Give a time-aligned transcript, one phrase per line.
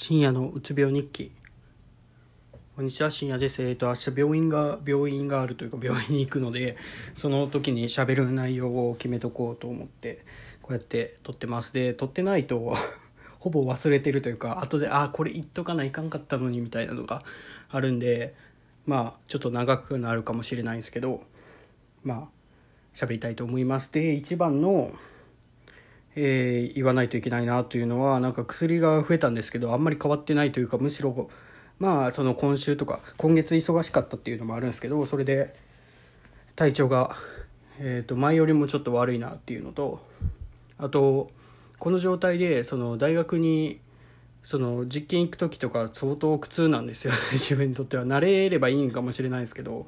[0.00, 1.32] 深夜のうつ病日記。
[2.76, 3.60] こんにちは深夜です。
[3.64, 6.76] えっ、と明日病院が病院があるというか病院に行くので
[7.14, 10.24] その時に喋る内容を決めとこうと思って
[10.62, 11.72] こうやって撮ってます。
[11.72, 12.76] で撮ってないと
[13.40, 17.24] ほぼ忘れてるというか後でああこれ言っとかないかんかったのにみたいなのが
[17.68, 18.36] あるんで
[18.86, 21.24] まあちょっと長くなるかもしれないんですけど
[22.04, 22.28] まあ
[22.94, 23.92] 喋りたいと思います。
[23.92, 24.92] で一番の
[26.16, 31.30] えー、言わないといけないなというのはなんか薬が増えたんですけどあんまり変わってないというかむしろ
[31.78, 35.54] まあその今週とか今月忙しかったっていうのもあるんですけどそれで
[36.56, 37.14] 体調が、
[37.78, 40.00] えー、と前よりもちょっと悪いなっていうのと
[40.78, 41.30] あと
[41.78, 43.80] この状態でその大学に
[44.44, 47.12] その実験行く時とか相当苦痛なんですよ。
[47.32, 48.06] 自分にとっては。
[48.06, 49.86] 慣れればいいんかもしれないですけど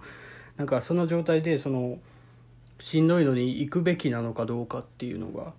[0.58, 1.98] なんかその状態でその
[2.78, 5.54] しんどいのに行くべきなのかどうかっていうのが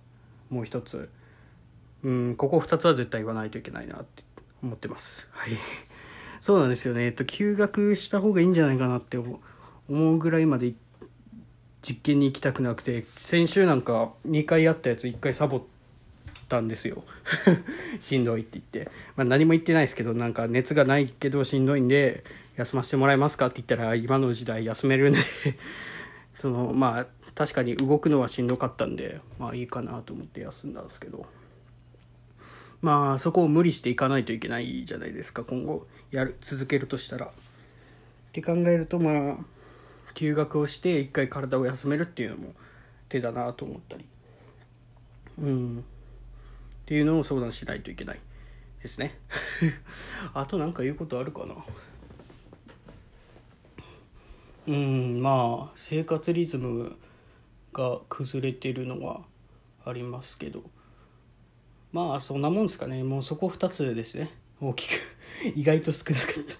[0.52, 1.08] もう一つ。
[2.04, 4.22] うんここ2つは絶対言わないといけないなって
[4.62, 5.26] 思ってます。
[5.30, 5.52] はい。
[6.40, 7.06] そうなんですよね。
[7.06, 10.74] えっと休学した方がいいんじゃないかなって思うぐらいまで
[11.80, 15.62] 実験に行きたくなくて先週なんか2回やったやつ1回サボっ
[16.48, 17.04] たんですよ。
[17.98, 22.24] しんどいって言って、まあ、何も言ってないですけどなんか熱がないけどしんどいんで
[22.56, 25.20] 休ませてもらえますかって言ったら今の時代休めるんで。
[26.34, 31.26] そのまあ確かに動くのはしんどかったんでまあいいかなと思って休んだんですけど。
[32.82, 35.86] まあそこを無理していかないといけないじゃないですか今後。
[36.10, 37.26] やる続けるとしたら。
[37.26, 37.30] っ
[38.32, 39.36] て考えるとまあ
[40.14, 42.54] 休学をして一回体を休めるっていうのも
[43.08, 44.04] 手だなと思ったり。
[45.38, 45.78] うん。
[45.78, 45.82] っ
[46.84, 48.20] ていうのを相談しないといけない
[48.82, 49.18] ですね。
[50.34, 51.54] あと何か言うことあるかな。
[54.66, 56.96] うんまあ生活リズム
[57.72, 59.22] が崩れてるのは
[59.84, 60.62] ありますけど。
[61.92, 63.02] まあそんなもんですかね。
[63.04, 64.30] もうそこ2つですね。
[64.60, 64.92] 大きく。
[65.54, 66.56] 意外と少なかった。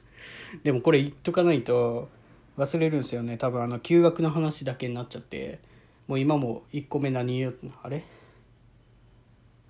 [0.63, 2.11] でもこれ言っとかないと
[2.59, 3.39] 忘れるんですよね。
[3.39, 5.61] 多分あの休学の話だけになっちゃって。
[6.09, 8.05] もう今も1個目何言うあれ？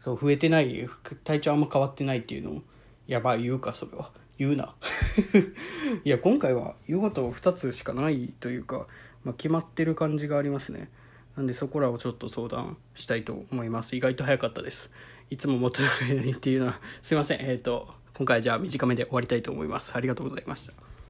[0.00, 0.88] そう増えてない。
[1.22, 2.62] 体調あんま変わってないっていうのを
[3.06, 4.10] やばい言うかそれは。
[4.42, 4.75] 言うな。
[6.04, 8.88] いや今回は言うこと2つしかないというか、
[9.25, 10.91] まあ、決まってる感じがありますね。
[11.36, 13.94] なんでそこらをちょっと相談したいと思います。
[13.94, 14.91] 意外と早かったです。
[15.30, 17.41] いつももっと長いのにっていうのはすいません。
[17.41, 19.94] えっ、ー、と今回じゃあ短めで終わりたいと思います。
[19.94, 20.91] ありがとうございました。